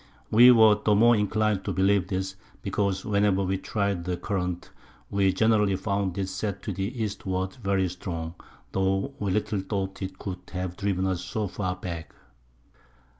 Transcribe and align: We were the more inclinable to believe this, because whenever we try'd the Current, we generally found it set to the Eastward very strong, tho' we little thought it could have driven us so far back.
We 0.31 0.49
were 0.49 0.79
the 0.83 0.95
more 0.95 1.13
inclinable 1.15 1.61
to 1.65 1.73
believe 1.73 2.07
this, 2.07 2.35
because 2.63 3.05
whenever 3.05 3.43
we 3.43 3.59
try'd 3.59 4.03
the 4.03 4.17
Current, 4.17 4.71
we 5.11 5.31
generally 5.31 5.75
found 5.75 6.17
it 6.17 6.27
set 6.27 6.63
to 6.63 6.73
the 6.73 7.03
Eastward 7.03 7.53
very 7.61 7.87
strong, 7.87 8.33
tho' 8.71 9.13
we 9.19 9.29
little 9.29 9.59
thought 9.59 10.01
it 10.01 10.17
could 10.17 10.39
have 10.53 10.75
driven 10.75 11.05
us 11.05 11.21
so 11.21 11.45
far 11.47 11.75
back. 11.75 12.15